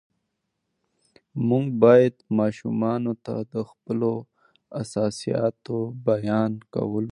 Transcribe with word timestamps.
موږ 1.49 1.65
باید 1.83 2.15
ماشومانو 2.39 3.13
ته 3.25 3.35
د 3.53 3.55
خپلو 3.69 4.11
احساساتو 4.79 5.77
بیان 6.09 6.51
کول 6.73 6.85
زده 6.85 6.87
کړو 6.95 7.09